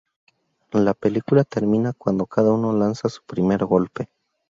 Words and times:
La 0.71 0.95
película 0.95 1.43
termina, 1.43 1.93
cuando 1.93 2.25
cada 2.25 2.51
uno 2.51 2.73
lanza 2.73 3.07
su 3.07 3.21
primer 3.23 3.63
golpe. 3.65 4.09